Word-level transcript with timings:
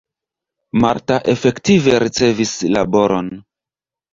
Marta 0.85 1.17
efektive 1.35 1.99
ricevis 2.07 2.57
laboron. 2.77 3.31